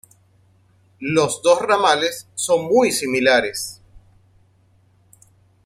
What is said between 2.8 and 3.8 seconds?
similares.